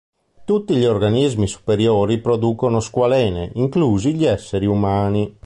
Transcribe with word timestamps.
Tutti 0.45 0.75
gli 0.77 0.85
organismi 0.85 1.45
superiori 1.45 2.17
producono 2.19 2.79
squalene, 2.79 3.51
inclusi 3.53 4.15
gli 4.15 4.25
esseri 4.25 4.65
umani. 4.65 5.37